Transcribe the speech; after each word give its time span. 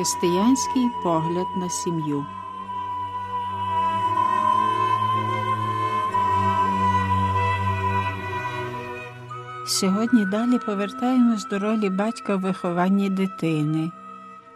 Християнський 0.00 0.88
погляд 1.02 1.46
на 1.56 1.68
сім'ю. 1.68 2.26
Сьогодні 9.66 10.26
далі 10.26 10.58
повертаємось 10.66 11.44
до 11.44 11.58
ролі 11.58 11.90
батька 11.90 12.36
в 12.36 12.40
вихованні 12.40 13.10
дитини. 13.10 13.90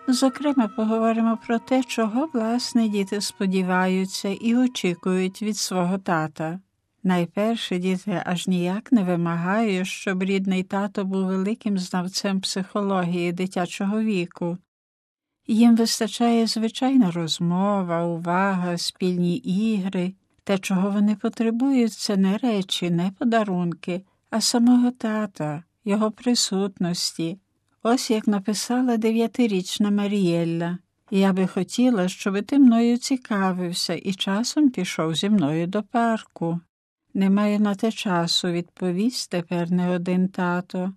Зокрема, 0.09 0.69
поговоримо 0.69 1.39
про 1.47 1.59
те, 1.59 1.83
чого 1.83 2.29
власне 2.35 2.89
діти 2.89 3.21
сподіваються 3.21 4.29
і 4.29 4.57
очікують 4.57 5.43
від 5.43 5.57
свого 5.57 5.99
тата. 5.99 6.61
Найперше 7.03 7.79
діти 7.79 8.23
аж 8.27 8.49
ніяк 8.49 8.93
не 8.93 9.05
вимагають, 9.05 9.87
щоб 9.87 10.23
рідний 10.23 10.63
тато 10.63 11.05
був 11.05 11.27
великим 11.27 11.79
знавцем 11.79 12.41
психології 12.41 13.33
дитячого 13.33 14.01
віку. 14.01 14.59
Їм 15.47 15.77
вистачає 15.77 16.47
звичайна 16.47 17.11
розмова, 17.11 18.05
увага, 18.05 18.79
спільні 18.79 19.37
ігри, 19.37 20.13
те, 20.45 20.59
чого 20.59 20.91
вони 20.91 21.17
потребують, 21.17 21.93
це 21.93 22.17
не 22.17 22.39
речі, 22.39 22.91
не 22.91 23.11
подарунки, 23.19 24.03
а 24.31 24.41
самого 24.41 24.91
тата, 24.91 25.63
його 25.85 26.11
присутності. 26.11 27.39
Ось 27.83 28.11
як 28.11 28.27
написала 28.27 28.97
дев'ятирічна 28.97 29.91
Марієлля. 29.91 30.79
Я 31.11 31.33
би 31.33 31.47
хотіла, 31.47 32.09
щоб 32.09 32.43
ти 32.47 32.59
мною 32.59 32.99
цікавився 32.99 33.95
і 33.95 34.13
часом 34.13 34.71
пішов 34.71 35.15
зі 35.15 35.31
мною 35.31 35.67
до 35.67 35.83
парку. 35.83 36.61
Немає 37.15 37.59
на 37.59 37.75
те 37.75 37.93
часу, 37.93 38.49
відповість 38.49 39.31
тепер 39.31 39.71
не 39.71 39.91
один 39.91 40.29
тато. 40.29 40.93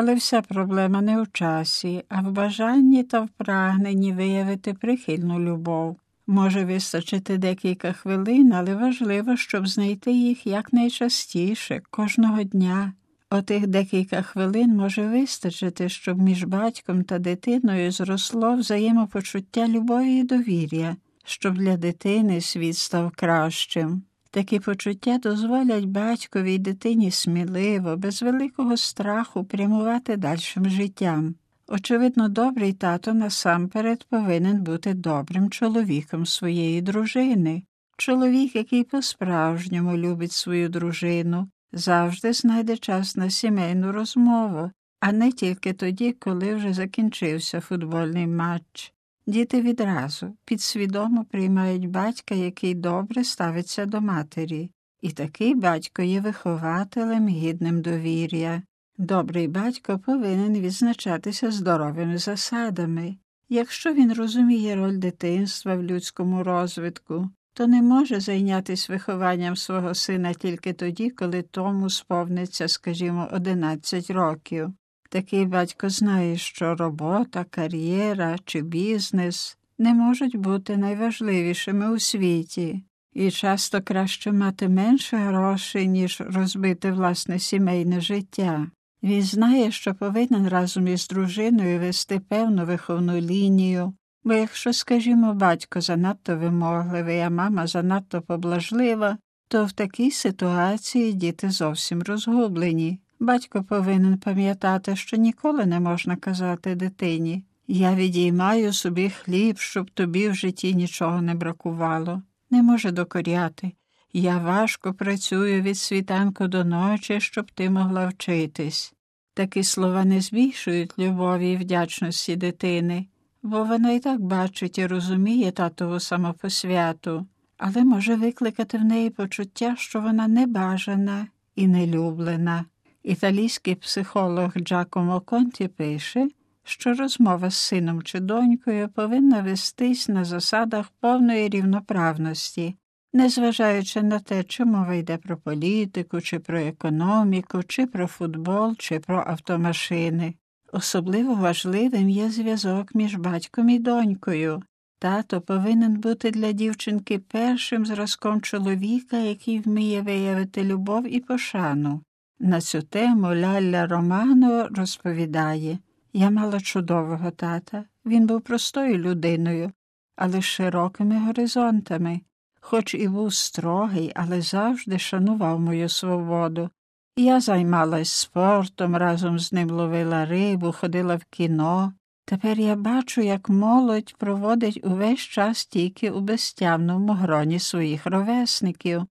Але 0.00 0.14
вся 0.14 0.42
проблема 0.42 1.00
не 1.00 1.22
у 1.22 1.26
часі, 1.26 2.04
а 2.08 2.20
в 2.20 2.32
бажанні 2.32 3.04
та 3.04 3.20
в 3.20 3.28
прагненні 3.28 4.12
виявити 4.12 4.74
прихильну 4.74 5.40
любов. 5.40 5.96
Може 6.26 6.64
вистачити 6.64 7.38
декілька 7.38 7.92
хвилин, 7.92 8.52
але 8.52 8.74
важливо, 8.74 9.36
щоб 9.36 9.68
знайти 9.68 10.12
їх 10.12 10.46
якнайчастіше, 10.46 11.80
кожного 11.90 12.42
дня. 12.42 12.92
Отих 13.30 13.66
декілька 13.66 14.22
хвилин 14.22 14.76
може 14.76 15.06
вистачити, 15.06 15.88
щоб 15.88 16.22
між 16.22 16.44
батьком 16.44 17.04
та 17.04 17.18
дитиною 17.18 17.92
зросло 17.92 18.56
взаємопочуття 18.56 19.68
любові 19.68 20.16
і 20.16 20.24
довір'я, 20.24 20.96
щоб 21.24 21.58
для 21.58 21.76
дитини 21.76 22.40
світ 22.40 22.76
став 22.76 23.12
кращим. 23.16 24.02
Такі 24.30 24.60
почуття 24.60 25.18
дозволять 25.18 25.84
батькові 25.84 26.54
й 26.54 26.58
дитині 26.58 27.10
сміливо, 27.10 27.96
без 27.96 28.22
великого 28.22 28.76
страху 28.76 29.44
прямувати 29.44 30.16
дальшим 30.16 30.70
життям. 30.70 31.34
Очевидно, 31.68 32.28
добрий 32.28 32.72
тато 32.72 33.14
насамперед 33.14 34.06
повинен 34.10 34.62
бути 34.62 34.94
добрим 34.94 35.50
чоловіком 35.50 36.26
своєї 36.26 36.82
дружини. 36.82 37.62
Чоловік, 37.96 38.56
який 38.56 38.84
по-справжньому 38.84 39.96
любить 39.96 40.32
свою 40.32 40.68
дружину, 40.68 41.48
завжди 41.72 42.32
знайде 42.32 42.76
час 42.76 43.16
на 43.16 43.30
сімейну 43.30 43.92
розмову, 43.92 44.70
а 45.00 45.12
не 45.12 45.32
тільки 45.32 45.72
тоді, 45.72 46.12
коли 46.12 46.54
вже 46.54 46.72
закінчився 46.72 47.60
футбольний 47.60 48.26
матч. 48.26 48.92
Діти 49.28 49.62
відразу 49.62 50.36
підсвідомо 50.44 51.24
приймають 51.24 51.88
батька, 51.90 52.34
який 52.34 52.74
добре 52.74 53.24
ставиться 53.24 53.86
до 53.86 54.00
матері, 54.00 54.70
і 55.00 55.10
такий 55.10 55.54
батько 55.54 56.02
є 56.02 56.20
вихователем 56.20 57.28
гідним 57.28 57.82
довір'я. 57.82 58.62
Добрий 58.98 59.48
батько 59.48 59.98
повинен 59.98 60.54
відзначатися 60.54 61.50
здоровими 61.50 62.18
засадами. 62.18 63.16
Якщо 63.48 63.94
він 63.94 64.12
розуміє 64.12 64.76
роль 64.76 64.96
дитинства 64.98 65.74
в 65.74 65.82
людському 65.82 66.42
розвитку, 66.42 67.30
то 67.54 67.66
не 67.66 67.82
може 67.82 68.20
зайнятися 68.20 68.92
вихованням 68.92 69.56
свого 69.56 69.94
сина 69.94 70.34
тільки 70.34 70.72
тоді, 70.72 71.10
коли 71.10 71.42
тому 71.42 71.90
сповниться, 71.90 72.68
скажімо, 72.68 73.28
11 73.32 74.10
років. 74.10 74.72
Такий 75.10 75.46
батько 75.46 75.88
знає, 75.88 76.36
що 76.36 76.74
робота, 76.74 77.44
кар'єра 77.50 78.36
чи 78.44 78.62
бізнес 78.62 79.58
не 79.78 79.94
можуть 79.94 80.36
бути 80.36 80.76
найважливішими 80.76 81.90
у 81.90 81.98
світі, 81.98 82.84
і 83.12 83.30
часто 83.30 83.82
краще 83.82 84.32
мати 84.32 84.68
менше 84.68 85.16
грошей, 85.16 85.88
ніж 85.88 86.20
розбити 86.20 86.92
власне 86.92 87.38
сімейне 87.38 88.00
життя. 88.00 88.70
Він 89.02 89.22
знає, 89.22 89.70
що 89.70 89.94
повинен 89.94 90.48
разом 90.48 90.88
із 90.88 91.08
дружиною 91.08 91.80
вести 91.80 92.20
певну 92.20 92.64
виховну 92.64 93.16
лінію, 93.20 93.94
бо 94.24 94.34
якщо, 94.34 94.72
скажімо, 94.72 95.34
батько 95.34 95.80
занадто 95.80 96.36
вимогливий, 96.36 97.20
а 97.20 97.30
мама 97.30 97.66
занадто 97.66 98.22
поблажлива, 98.22 99.18
то 99.48 99.64
в 99.64 99.72
такій 99.72 100.10
ситуації 100.10 101.12
діти 101.12 101.50
зовсім 101.50 102.02
розгублені. 102.02 103.00
Батько 103.20 103.64
повинен 103.64 104.18
пам'ятати, 104.18 104.96
що 104.96 105.16
ніколи 105.16 105.66
не 105.66 105.80
можна 105.80 106.16
казати 106.16 106.74
дитині 106.74 107.44
я 107.70 107.94
відіймаю 107.94 108.72
собі 108.72 109.10
хліб, 109.10 109.58
щоб 109.58 109.90
тобі 109.90 110.28
в 110.28 110.34
житті 110.34 110.74
нічого 110.74 111.22
не 111.22 111.34
бракувало. 111.34 112.22
Не 112.50 112.62
може 112.62 112.90
докоряти. 112.90 113.72
Я 114.12 114.38
важко 114.38 114.94
працюю 114.94 115.62
від 115.62 115.78
світанку 115.78 116.48
до 116.48 116.64
ночі, 116.64 117.20
щоб 117.20 117.50
ти 117.50 117.70
могла 117.70 118.06
вчитись. 118.06 118.94
Такі 119.34 119.64
слова 119.64 120.04
не 120.04 120.20
збільшують 120.20 120.98
любові 120.98 121.52
і 121.52 121.56
вдячності 121.56 122.36
дитини, 122.36 123.06
бо 123.42 123.64
вона 123.64 123.92
і 123.92 124.00
так 124.00 124.20
бачить 124.20 124.78
і 124.78 124.86
розуміє 124.86 125.50
татову 125.50 126.00
самопосвяту, 126.00 127.26
але 127.58 127.84
може 127.84 128.14
викликати 128.14 128.78
в 128.78 128.84
неї 128.84 129.10
почуття, 129.10 129.76
що 129.78 130.00
вона 130.00 130.28
небажана 130.28 131.26
і 131.56 131.66
нелюблена. 131.66 132.64
Італійський 133.02 133.74
психолог 133.74 134.52
Джакомо 134.56 135.20
Конті 135.20 135.68
пише, 135.68 136.28
що 136.64 136.94
розмова 136.94 137.50
з 137.50 137.56
сином 137.56 138.02
чи 138.02 138.20
донькою 138.20 138.88
повинна 138.88 139.42
вестись 139.42 140.08
на 140.08 140.24
засадах 140.24 140.90
повної 141.00 141.48
рівноправності, 141.48 142.76
незважаючи 143.12 144.02
на 144.02 144.18
те, 144.18 144.44
чи 144.44 144.64
мова 144.64 144.94
йде 144.94 145.16
про 145.16 145.36
політику, 145.36 146.20
чи 146.20 146.38
про 146.38 146.58
економіку, 146.58 147.62
чи 147.62 147.86
про 147.86 148.06
футбол, 148.06 148.76
чи 148.76 148.98
про 148.98 149.24
автомашини. 149.26 150.34
Особливо 150.72 151.34
важливим 151.34 152.08
є 152.08 152.30
зв'язок 152.30 152.94
між 152.94 153.14
батьком 153.14 153.68
і 153.68 153.78
донькою. 153.78 154.62
Тато 154.98 155.40
повинен 155.40 155.94
бути 156.00 156.30
для 156.30 156.52
дівчинки 156.52 157.18
першим 157.18 157.86
зразком 157.86 158.40
чоловіка, 158.40 159.16
який 159.16 159.60
вміє 159.60 160.02
виявити 160.02 160.64
любов 160.64 161.14
і 161.14 161.20
пошану. 161.20 162.02
На 162.40 162.60
цю 162.60 162.82
тему 162.82 163.34
Лялля 163.34 163.86
Романо 163.86 164.68
розповідає 164.70 165.78
я 166.12 166.30
мала 166.30 166.60
чудового 166.60 167.30
тата. 167.30 167.84
Він 168.06 168.26
був 168.26 168.40
простою 168.40 168.98
людиною, 168.98 169.72
але 170.16 170.40
з 170.40 170.44
широкими 170.44 171.18
горизонтами, 171.18 172.20
хоч 172.60 172.94
і 172.94 173.08
був 173.08 173.34
строгий, 173.34 174.12
але 174.14 174.40
завжди 174.40 174.98
шанував 174.98 175.60
мою 175.60 175.88
свободу. 175.88 176.70
Я 177.16 177.40
займалась 177.40 178.10
спортом, 178.10 178.96
разом 178.96 179.38
з 179.38 179.52
ним 179.52 179.70
ловила 179.70 180.26
рибу, 180.26 180.72
ходила 180.72 181.16
в 181.16 181.24
кіно. 181.24 181.92
Тепер 182.24 182.60
я 182.60 182.76
бачу, 182.76 183.20
як 183.20 183.48
молодь 183.48 184.14
проводить 184.18 184.80
увесь 184.84 185.20
час 185.20 185.66
тільки 185.66 186.10
у 186.10 186.20
безтямному 186.20 187.12
гроні 187.12 187.58
своїх 187.58 188.06
ровесників. 188.06 189.06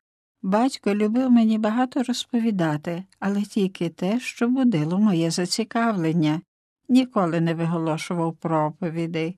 Батько 0.48 0.96
любив 0.96 1.32
мені 1.32 1.58
багато 1.58 2.04
розповідати, 2.04 3.04
але 3.20 3.42
тільки 3.42 3.90
те, 3.90 4.20
що 4.20 4.48
будило 4.48 5.00
моє 5.00 5.32
зацікавлення, 5.32 6.42
ніколи 6.90 7.42
не 7.42 7.54
виголошував 7.54 8.36
проповідей, 8.36 9.38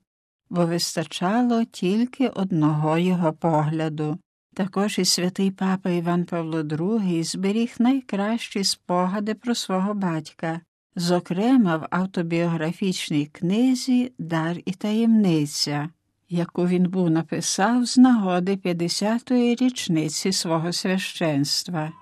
бо 0.50 0.66
вистачало 0.66 1.64
тільки 1.64 2.28
одного 2.28 2.98
його 2.98 3.32
погляду. 3.32 4.18
Також 4.54 4.98
і 4.98 5.04
святий 5.04 5.50
папа 5.50 5.90
Іван 5.90 6.24
Павло 6.24 6.62
II 6.62 7.24
зберіг 7.24 7.74
найкращі 7.78 8.64
спогади 8.64 9.34
про 9.34 9.54
свого 9.54 9.94
батька, 9.94 10.60
зокрема 10.96 11.76
в 11.76 11.86
автобіографічній 11.90 13.26
книзі 13.26 14.12
Дар 14.18 14.56
і 14.64 14.72
таємниця 14.72 15.88
яку 16.30 16.66
він 16.66 16.88
був 16.88 17.10
написав 17.10 17.86
з 17.86 17.98
нагоди 17.98 18.56
50-ї 18.56 19.62
річниці 19.62 20.32
свого 20.32 20.72
священства. 20.72 21.92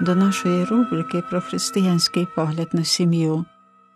До 0.00 0.14
нашої 0.14 0.64
рубрики 0.64 1.22
про 1.30 1.40
християнський 1.40 2.26
погляд 2.34 2.68
на 2.72 2.84
сім'ю 2.84 3.44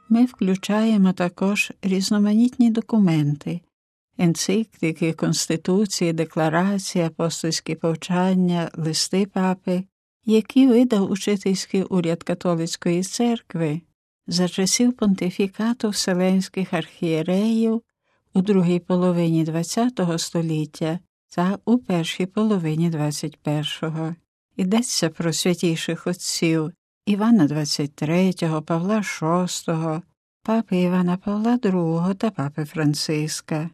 ми 0.08 0.24
включаємо 0.24 1.12
також 1.12 1.72
різноманітні 1.82 2.70
документи, 2.70 3.60
енцикліки, 4.18 5.12
конституції, 5.12 6.12
декларації, 6.12 7.04
апостольські 7.04 7.74
повчання, 7.74 8.70
листи 8.74 9.26
папи 9.26 9.84
які 10.26 10.66
видав 10.66 11.10
учительський 11.10 11.82
уряд 11.82 12.22
католицької 12.22 13.02
церкви 13.02 13.80
за 14.26 14.48
часів 14.48 14.96
понтифікату 14.96 15.88
вселенських 15.88 16.72
архієреїв 16.72 17.82
у 18.34 18.42
другій 18.42 18.78
половині 18.78 19.46
ХХ 19.46 20.18
століття 20.18 20.98
та 21.36 21.58
у 21.64 21.78
першій 21.78 22.26
половині 22.26 22.90
XXI. 22.90 24.14
Йдеться 24.56 25.08
про 25.08 25.32
святійших 25.32 26.06
отців 26.06 26.72
Івана 27.06 27.46
XXIII, 27.46 28.62
Павла 28.62 28.98
VI, 28.98 30.02
папи 30.42 30.76
Івана 30.76 31.16
Павла 31.16 31.56
II 31.56 32.14
та 32.14 32.30
папи 32.30 32.64
Франциска. 32.64 33.70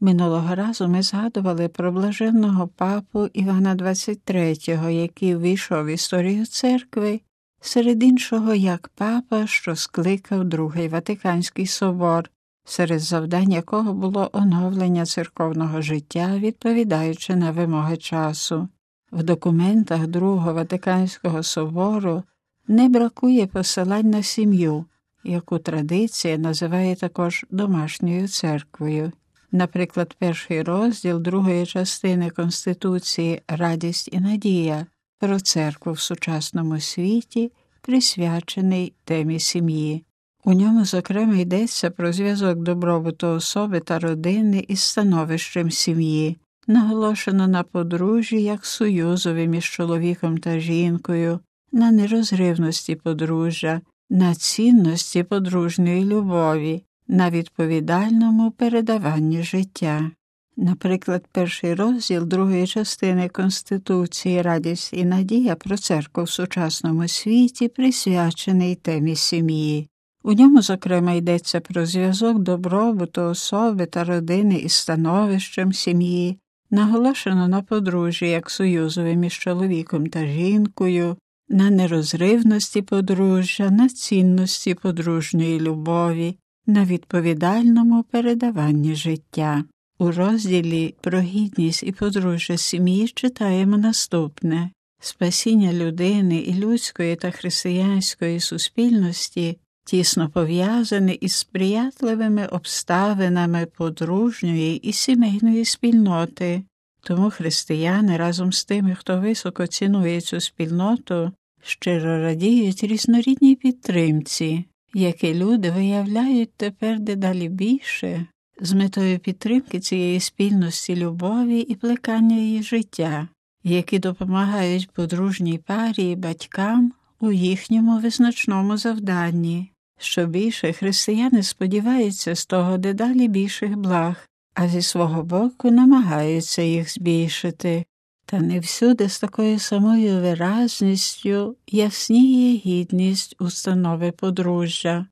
Минулого 0.00 0.54
разу 0.54 0.88
ми 0.88 1.02
згадували 1.02 1.68
про 1.68 1.92
блаженного 1.92 2.68
папу 2.68 3.26
Івана 3.32 3.76
XXIII, 3.76 4.90
який 4.90 5.36
ввійшов 5.36 5.84
в 5.84 5.88
історію 5.88 6.46
церкви, 6.46 7.20
серед 7.60 8.02
іншого 8.02 8.54
як 8.54 8.90
папа, 8.94 9.46
що 9.46 9.76
скликав 9.76 10.44
Другий 10.44 10.88
Ватиканський 10.88 11.66
собор, 11.66 12.30
серед 12.64 13.00
завдань 13.00 13.52
якого 13.52 13.94
було 13.94 14.30
оновлення 14.32 15.06
церковного 15.06 15.82
життя, 15.82 16.38
відповідаючи 16.38 17.36
на 17.36 17.50
вимоги 17.50 17.96
часу. 17.96 18.68
В 19.12 19.22
документах 19.22 20.06
Другого 20.06 20.54
Ватиканського 20.54 21.42
собору 21.42 22.22
не 22.68 22.88
бракує 22.88 23.46
посилань 23.46 24.10
на 24.10 24.22
сім'ю, 24.22 24.84
яку 25.24 25.58
традиція 25.58 26.38
називає 26.38 26.96
також 26.96 27.46
домашньою 27.50 28.28
церквою. 28.28 29.12
Наприклад, 29.52 30.16
перший 30.18 30.62
розділ 30.62 31.20
другої 31.20 31.66
частини 31.66 32.30
Конституції 32.30 33.42
Радість 33.48 34.08
і 34.12 34.20
надія 34.20 34.86
про 35.18 35.40
церкву 35.40 35.92
в 35.92 36.00
сучасному 36.00 36.80
світі, 36.80 37.52
присвячений 37.80 38.92
темі 39.04 39.40
сім'ї. 39.40 40.04
У 40.44 40.52
ньому, 40.52 40.84
зокрема, 40.84 41.34
йдеться 41.34 41.90
про 41.90 42.12
зв'язок 42.12 42.58
добробуту 42.58 43.26
особи 43.26 43.80
та 43.80 43.98
родини 43.98 44.64
із 44.68 44.80
становищем 44.80 45.70
сім'ї, 45.70 46.36
наголошено 46.66 47.48
на 47.48 47.62
подружжі 47.62 48.42
як 48.42 48.66
союзові 48.66 49.48
між 49.48 49.64
чоловіком 49.64 50.38
та 50.38 50.58
жінкою, 50.58 51.40
на 51.72 51.90
нерозривності 51.90 52.94
подружжя, 52.94 53.80
на 54.10 54.34
цінності 54.34 55.22
подружньої 55.22 56.04
любові, 56.04 56.82
на 57.08 57.30
відповідальному 57.30 58.50
передаванні 58.50 59.42
життя. 59.42 60.10
Наприклад, 60.56 61.24
перший 61.32 61.74
розділ 61.74 62.24
другої 62.24 62.66
частини 62.66 63.28
Конституції 63.28 64.42
Радість 64.42 64.92
і 64.92 65.04
надія 65.04 65.54
про 65.54 65.76
церкву 65.76 66.24
в 66.24 66.30
сучасному 66.30 67.08
світі 67.08 67.68
присвячений 67.68 68.74
темі 68.74 69.16
сім'ї. 69.16 69.88
У 70.22 70.32
ньому, 70.32 70.62
зокрема, 70.62 71.12
йдеться 71.12 71.60
про 71.60 71.86
зв'язок 71.86 72.38
добробуту 72.38 73.22
особи 73.22 73.86
та 73.86 74.04
родини 74.04 74.54
із 74.54 74.72
становищем 74.72 75.72
сім'ї, 75.72 76.38
наголошено 76.70 77.48
на 77.48 77.62
подружжі 77.62 78.28
як 78.28 78.50
союзові 78.50 79.16
між 79.16 79.38
чоловіком 79.38 80.06
та 80.06 80.26
жінкою, 80.26 81.16
на 81.48 81.70
нерозривності 81.70 82.82
подружжя, 82.82 83.70
на 83.70 83.88
цінності 83.88 84.74
подружньої 84.74 85.60
любові, 85.60 86.36
на 86.68 86.84
відповідальному 86.84 88.02
передаванні 88.02 88.94
життя. 88.94 89.64
У 89.98 90.10
розділі 90.10 90.94
про 91.00 91.20
гідність 91.20 91.82
і 91.82 91.92
подружжя 91.92 92.56
сім'ї 92.56 93.08
читаємо 93.08 93.76
наступне. 93.76 94.70
Спасіння 95.00 95.72
людини 95.72 96.36
і 96.36 96.54
людської 96.54 97.16
та 97.16 97.30
християнської 97.30 98.40
суспільності 98.40 99.58
тісно 99.84 100.28
пов'язане 100.28 101.16
із 101.20 101.32
сприятливими 101.32 102.46
обставинами 102.46 103.66
подружньої 103.66 104.76
і 104.76 104.92
сімейної 104.92 105.64
спільноти, 105.64 106.62
тому 107.00 107.30
християни 107.30 108.16
разом 108.16 108.52
з 108.52 108.64
тими, 108.64 108.94
хто 108.94 109.20
високо 109.20 109.66
цінує 109.66 110.20
цю 110.20 110.40
спільноту, 110.40 111.32
щиро 111.62 112.22
радіють 112.22 112.84
різнорідній 112.84 113.54
підтримці, 113.54 114.64
які 114.98 115.34
люди 115.34 115.70
виявляють 115.70 116.50
тепер 116.56 117.00
дедалі 117.00 117.48
більше 117.48 118.26
з 118.60 118.72
метою 118.72 119.18
підтримки 119.18 119.80
цієї 119.80 120.20
спільності 120.20 120.96
любові 120.96 121.60
і 121.60 121.74
плекання 121.74 122.36
її 122.36 122.62
життя, 122.62 123.28
які 123.64 123.98
допомагають 123.98 124.90
подружній 124.90 125.58
парі 125.58 126.10
і 126.10 126.16
батькам 126.16 126.92
у 127.20 127.32
їхньому 127.32 127.98
визначному 127.98 128.76
завданні. 128.76 129.72
Що 129.98 130.26
більше 130.26 130.72
християни 130.72 131.42
сподіваються 131.42 132.34
з 132.34 132.46
того 132.46 132.78
дедалі 132.78 133.28
більших 133.28 133.76
благ, 133.76 134.28
а 134.54 134.68
зі 134.68 134.82
свого 134.82 135.22
боку 135.22 135.70
намагаються 135.70 136.62
їх 136.62 136.92
збільшити, 136.92 137.84
та 138.30 138.40
не 138.40 138.60
всюди 138.60 139.08
з 139.08 139.20
такою 139.20 139.58
самою 139.58 140.20
виразністю 140.20 141.56
ясніє 141.66 142.56
гідність 142.56 143.36
установи 143.40 144.12
подружжя, 144.12 145.06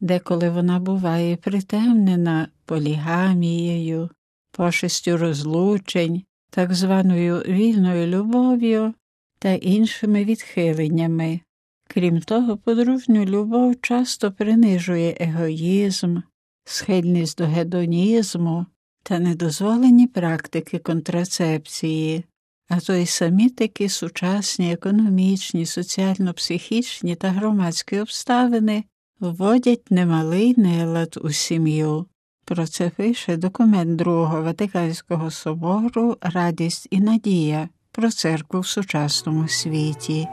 деколи 0.00 0.50
вона 0.50 0.80
буває 0.80 1.36
притемнена 1.36 2.48
полігамією, 2.64 4.10
пошестю 4.50 5.16
розлучень, 5.16 6.22
так 6.50 6.74
званою 6.74 7.38
вільною 7.38 8.06
любов'ю 8.06 8.94
та 9.38 9.48
іншими 9.48 10.24
відхиленнями. 10.24 11.40
Крім 11.86 12.20
того, 12.20 12.56
подружню 12.56 13.24
любов 13.24 13.80
часто 13.80 14.32
принижує 14.32 15.16
егоїзм, 15.20 16.18
схильність 16.64 17.38
до 17.38 17.44
гедонізму 17.44 18.66
та 19.02 19.18
недозволені 19.18 20.06
практики 20.06 20.78
контрацепції, 20.78 22.24
а 22.68 22.80
то 22.80 22.94
й 22.94 23.06
самі 23.06 23.50
такі 23.50 23.88
сучасні 23.88 24.72
економічні, 24.72 25.66
соціально-психічні 25.66 27.14
та 27.14 27.28
громадські 27.28 28.00
обставини 28.00 28.84
вводять 29.20 29.90
немалий 29.90 30.54
нелад 30.56 31.18
у 31.22 31.30
сім'ю. 31.30 32.06
Про 32.44 32.66
це 32.66 32.90
пише 32.90 33.36
документ 33.36 33.96
Другого 33.96 34.42
Ватиканського 34.42 35.30
собору 35.30 36.16
Радість 36.20 36.88
і 36.90 37.00
надія 37.00 37.68
про 37.92 38.10
церкву 38.10 38.60
в 38.60 38.66
сучасному 38.66 39.48
світі. 39.48 40.28